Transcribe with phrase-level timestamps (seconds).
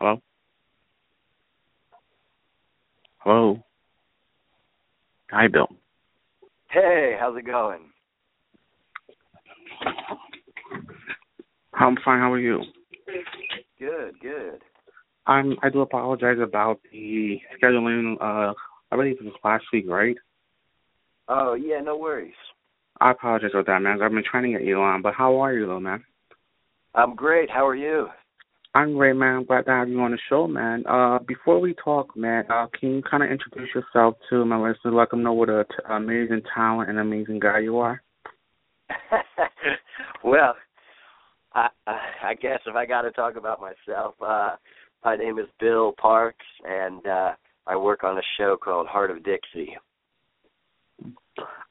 [0.00, 0.22] Hello?
[3.18, 3.62] Hello?
[5.30, 5.68] Hi, Bill.
[6.70, 7.90] Hey, how's it going?
[11.74, 12.20] I'm fine.
[12.20, 12.62] How are you?
[13.78, 14.60] Good, good.
[15.26, 15.56] I'm.
[15.62, 18.14] I do apologize about the scheduling.
[18.20, 18.54] Uh,
[18.90, 20.16] I believe it was last week, right?
[21.28, 22.32] Oh, yeah, no worries.
[23.02, 24.00] I apologize for that, man.
[24.00, 26.02] I've been trying to get you on, but how are you, though, man?
[26.94, 27.50] I'm great.
[27.50, 28.08] How are you?
[28.74, 29.36] I'm great, man.
[29.36, 30.84] I'm glad to have you on the show, man.
[30.88, 34.94] Uh, before we talk, man, uh, can you kind of introduce yourself to my listeners,
[34.94, 38.00] let them know what a t- amazing talent and amazing guy you are?
[40.24, 40.54] well,
[41.52, 44.54] I, I guess if I got to talk about myself, uh,
[45.04, 47.32] my name is Bill Parks, and uh,
[47.66, 49.76] I work on a show called Hart of Dixie.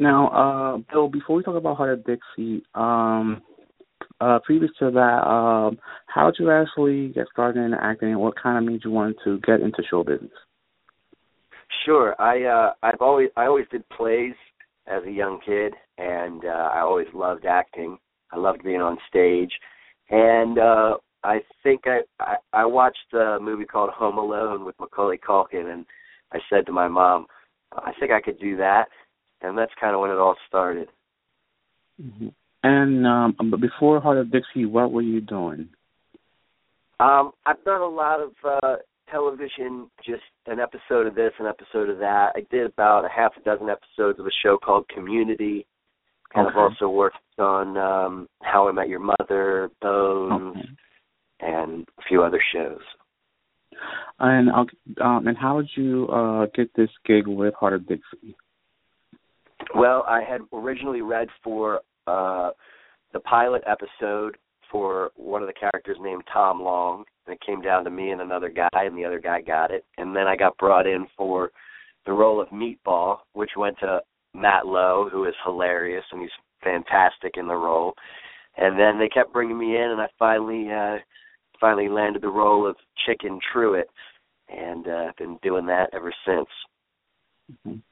[0.00, 3.42] Now, uh, Bill, before we talk about Hart of Dixie, um,
[4.20, 8.34] uh, previous to that, um, how did you actually get started in acting, and what
[8.40, 10.30] kind of made you want to get into show business?
[11.84, 14.34] Sure, I uh, I've always I always did plays
[14.86, 17.98] as a young kid, and uh, I always loved acting.
[18.32, 19.52] I loved being on stage,
[20.10, 25.18] and uh, I think I, I I watched a movie called Home Alone with Macaulay
[25.18, 25.86] Culkin, and
[26.32, 27.26] I said to my mom,
[27.72, 28.86] I think I could do that,
[29.42, 30.88] and that's kind of when it all started.
[32.02, 32.28] Mm-hmm.
[32.62, 35.68] And um, but before Hart of Dixie, what were you doing?
[36.98, 38.76] Um, I've done a lot of uh,
[39.10, 42.32] television, just an episode of this, an episode of that.
[42.36, 45.66] I did about a half a dozen episodes of a show called Community,
[46.34, 46.52] and Okay.
[46.54, 50.68] I've also worked on um, How I Met Your Mother, Bones, Okay.
[51.40, 52.80] and a few other shows.
[54.18, 58.36] And um, and how did you uh get this gig with Hart of Dixie?
[59.74, 62.50] Well, I had originally read for uh,
[63.12, 64.36] the pilot episode
[64.70, 68.20] for one of the characters named Tom Long, and it came down to me and
[68.20, 69.84] another guy, and the other guy got it.
[69.98, 71.50] And then I got brought in for
[72.06, 74.00] the role of Meatball, which went to
[74.34, 76.30] Matt Lowe, who is hilarious and he's
[76.62, 77.94] fantastic in the role.
[78.56, 80.98] And then they kept bringing me in, and I finally uh,
[81.60, 83.84] finally landed the role of Chicken Truitt,
[84.48, 86.48] and uh, I've been doing that ever since.
[87.66, 87.82] Mhm.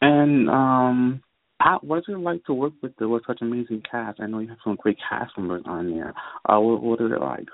[0.00, 1.22] And um,
[1.62, 4.20] how, what is it like to work with the, with such amazing cast?
[4.20, 6.12] I know you have some great cast members on there.
[6.48, 7.48] Uh, what, what is it like?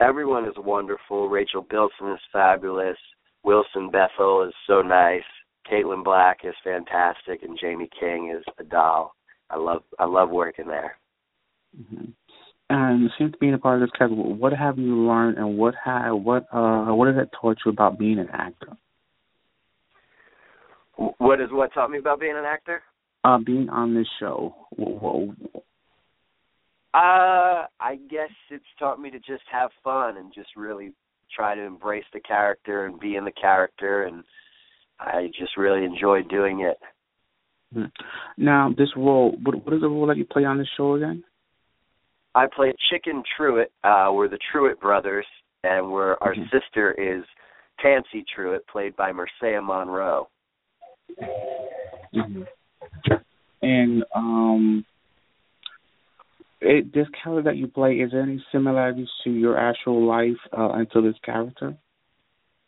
[0.00, 1.28] everyone is wonderful.
[1.28, 2.96] Rachel Bilson is fabulous.
[3.44, 5.22] Wilson Bethel is so nice.
[5.70, 9.14] Kaitlyn Black is fantastic, and Jaime King is a doll.
[9.50, 10.96] I love I love working there.
[11.76, 12.06] hmm
[12.70, 16.16] And since being a part of this cast, what have you learned, and what have
[16.16, 18.76] what uh what has it taught you about being an actor?
[20.96, 22.82] Wh- What is what taught me about being an actor?
[23.24, 24.54] Uh, being on this show.
[24.76, 25.58] Wh- wh-
[26.94, 30.92] Uh, I guess it's taught me to just have fun and just really
[31.34, 34.24] try to embrace the character and be in the character, and
[35.00, 36.78] I just really enjoy doing it.
[37.74, 37.90] Mhm.
[38.36, 41.24] Now, this role, what, what is the role that you play on this show again?
[42.34, 43.70] I play Chicken Truitt.
[43.84, 45.26] Uh, we're the Truitt brothers,
[45.64, 46.50] and we're our Mhm.
[46.50, 47.24] sister is
[47.78, 50.28] Tansy Truitt, played by Marcia Monroe.
[52.12, 52.42] hmm
[53.62, 54.84] And um,
[56.60, 60.70] it, this character that you play, is there any similarities to your actual life uh,
[60.72, 61.76] and to this character?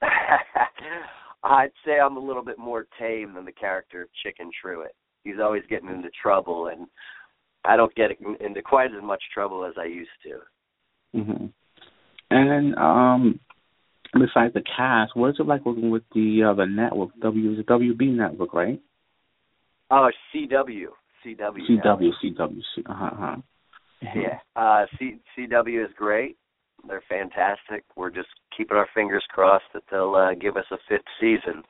[1.44, 4.94] I'd say I'm a little bit more tame than the character of Chicken Truitt.
[5.24, 6.86] He's always getting into trouble, and
[7.64, 8.10] I don't get
[8.40, 11.20] into quite as much trouble as I used to.
[11.20, 11.46] hmm
[12.30, 13.40] And um,
[14.12, 17.10] besides the cast, what is it like working with the uh, the network?
[17.20, 18.80] W the WB network, right?
[19.90, 20.86] Oh, CW,
[21.24, 23.36] CW, CW, CW, C- uh-huh, uh-huh.
[24.14, 26.36] Yeah, uh, C- CW is great.
[26.86, 27.84] They're fantastic.
[27.96, 31.62] We're just keeping our fingers crossed that they'll uh, give us a fifth season.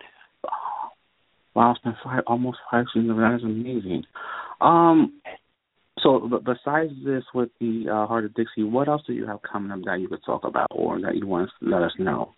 [1.55, 3.17] Wow, it's been five, almost five seasons.
[3.17, 4.05] That is amazing.
[4.61, 5.21] Um,
[6.01, 9.39] so b- besides this with the uh, Hart of Dixie, what else do you have
[9.43, 12.33] coming up that you could talk about or that you want to let us know?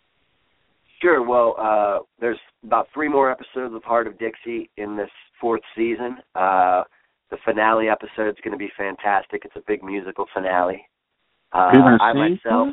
[1.01, 1.27] Sure.
[1.27, 5.11] Well, uh, there's about three more episodes of Hart of Dixie in this
[5.41, 6.19] fourth season.
[6.35, 6.85] Uh,
[7.31, 9.43] the finale episode is going to be fantastic.
[9.45, 10.87] It's a big musical finale.
[11.53, 11.71] Uh,
[12.01, 12.69] I sing myself,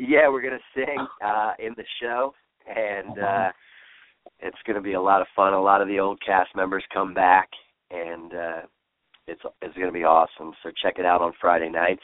[0.00, 2.34] yeah, we're gonna sing uh, in the show,
[2.66, 3.50] and uh,
[4.40, 5.52] it's gonna be a lot of fun.
[5.52, 7.48] A lot of the old cast members come back,
[7.90, 8.60] and uh,
[9.26, 10.52] it's it's gonna be awesome.
[10.62, 12.02] So check it out on Friday nights.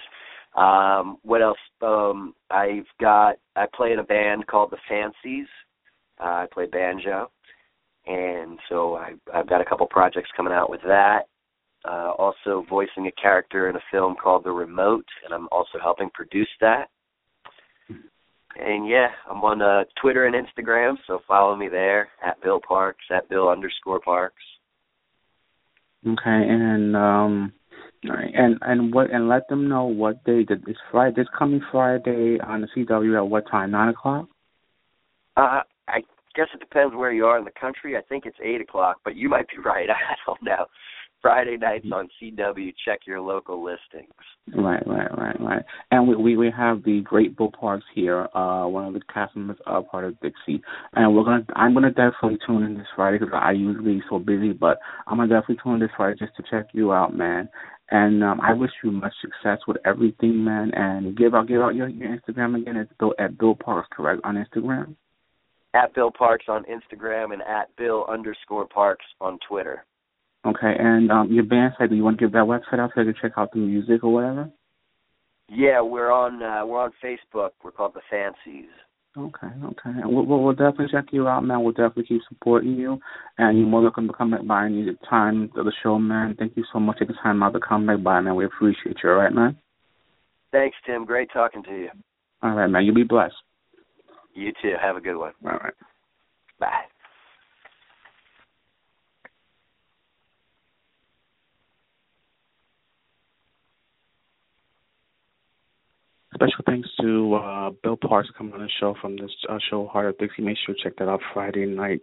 [0.56, 1.58] Um, what else?
[1.82, 5.48] Um, I've got I play in a band called the Fancies.
[6.18, 7.30] Uh, I play banjo,
[8.06, 11.28] and so I, I've got a couple projects coming out with that.
[11.86, 16.10] Uh, also voicing a character in a film called The Remote, and I'm also helping
[16.14, 16.88] produce that.
[18.58, 23.04] And yeah, I'm on uh, Twitter and Instagram, so follow me there at Bill Parks
[23.14, 24.42] at Bill underscore Parks.
[26.06, 26.18] Okay,
[26.48, 27.52] and um,
[28.08, 31.14] right, and and what and let them know what day This Friday.
[31.16, 33.70] This coming Friday on the CW at what time?
[33.70, 34.28] Nine o'clock.
[35.36, 36.00] Uh, I
[36.34, 37.96] guess it depends where you are in the country.
[37.96, 39.88] I think it's eight o'clock, but you might be right.
[39.90, 40.66] I don't know.
[41.22, 42.72] Friday nights on CW.
[42.84, 44.12] Check your local listings.
[44.54, 45.62] Right, right, right, right.
[45.90, 49.34] And we we, we have the great Bill Parks here, uh, one of the cast
[49.34, 50.62] members are part of Dixie,
[50.92, 54.52] and we're gonna I'm gonna definitely tune in this Friday because I usually so busy,
[54.52, 57.48] but I'm gonna definitely tune in this Friday just to check you out, man.
[57.90, 60.72] And um, I wish you much success with everything, man.
[60.74, 62.76] And give out give out your, your Instagram again.
[62.76, 64.96] It's Bill at Bill Parks, correct, on Instagram.
[65.74, 69.84] At Bill Parks on Instagram and at Bill underscore Parks on Twitter.
[70.44, 73.00] Okay, and um, your band site, do you want to give that website out so
[73.00, 74.50] they can check out the music or whatever?
[75.48, 77.50] Yeah, we're on uh, we're on Facebook.
[77.62, 78.70] We're called the Fancies.
[79.18, 79.98] Okay, okay.
[80.04, 81.62] We'll, we'll, we'll definitely check you out, man.
[81.62, 82.98] We'll definitely keep supporting you.
[83.38, 86.36] And you're more welcome to come back by any time of the show, man.
[86.38, 88.36] Thank you so much for taking time out to come back by, man.
[88.36, 89.56] We appreciate you, all right, man?
[90.52, 91.06] Thanks, Tim.
[91.06, 91.88] Great talking to you.
[92.42, 92.84] All right, man.
[92.84, 93.34] You be blessed.
[94.34, 94.74] You too.
[94.80, 95.32] Have a good one.
[95.44, 95.74] All right.
[96.60, 96.84] Bye.
[106.36, 110.10] Special thanks to uh, Bill Parks coming on the show from this uh, show, Hart
[110.10, 110.42] of Dixie.
[110.42, 112.02] Make sure to check that out Friday night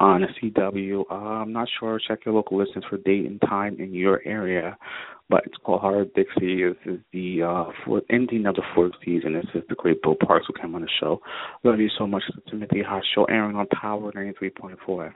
[0.00, 1.04] on the CW.
[1.10, 2.00] Uh, I'm not sure.
[2.08, 4.78] Check your local listings for date and time in your area,
[5.28, 6.64] but it's called Hart of Dixie.
[6.64, 9.34] This is the uh, fourth ending of the fourth season.
[9.34, 11.20] This is the great Bill Parks who came on the show.
[11.62, 12.22] Love you so much.
[12.28, 15.10] It's Timothy Hot Show, airing on Power 93.4 FM.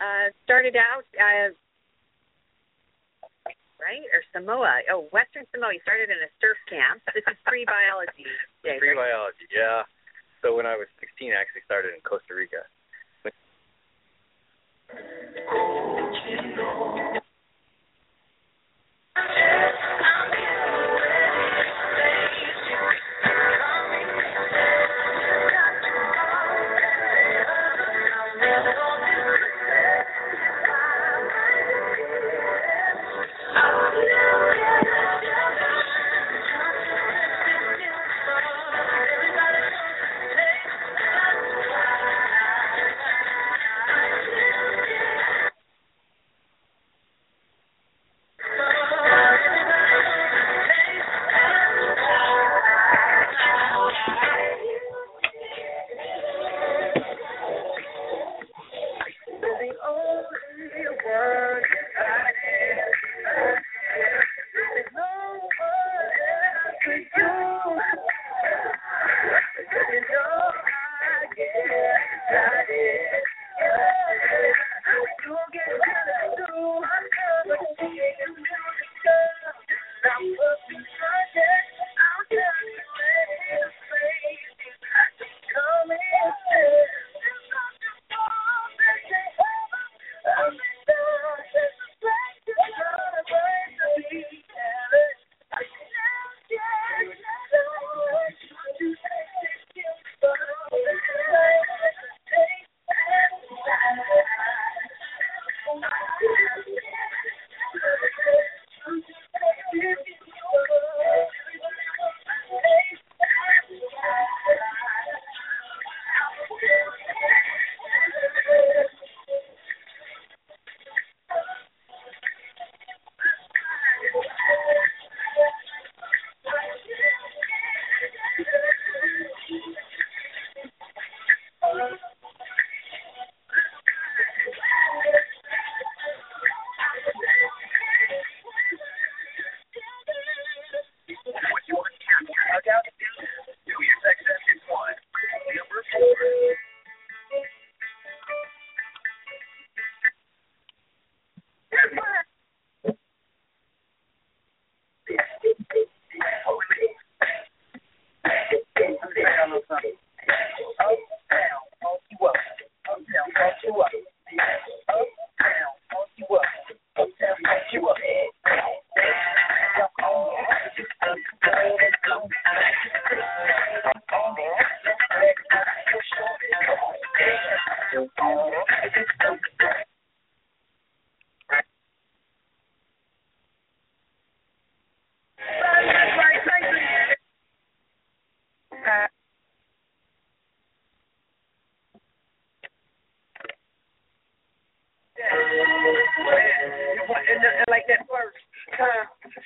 [0.00, 1.54] Uh, started out, uh,
[3.78, 4.82] right, or Samoa.
[4.90, 5.74] Oh, Western Samoa.
[5.74, 7.02] You started in a surf camp.
[7.14, 8.26] This is free biology.
[8.62, 9.86] Free biology, yeah.
[10.42, 12.68] So when I was 16, I actually started in Costa Rica.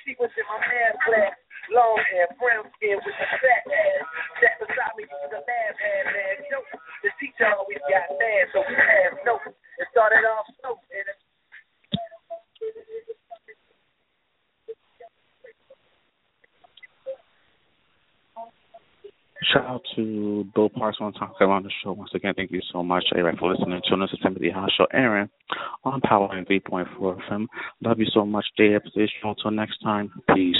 [0.09, 1.37] She was in my mad black,
[1.69, 4.01] long hair, brown skin with a fat ass.
[4.41, 6.65] That beside me was a mad, mad, mad joke.
[7.05, 9.53] The teacher always got mad, so we had notes.
[9.53, 10.48] It started off
[19.53, 21.93] shout out to Bill Parks on talk around the show.
[21.93, 24.85] Once again, thank you so much, Aaron, for listening to another Timothy High Show.
[24.93, 25.29] Aaron
[25.83, 27.47] on Power and 3.4 FM.
[27.81, 28.45] Love you so much.
[28.57, 28.83] Day, up.
[29.23, 30.55] Until next time, peace.